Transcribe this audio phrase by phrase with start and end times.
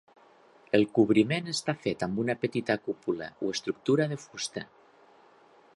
[0.77, 4.65] El cobriment està fet amb una petita cúpula o estructura de fusta.